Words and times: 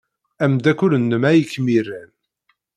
Ameddakel-nnem 0.43 1.23
ay 1.31 1.39
kem-iran. 1.51 2.09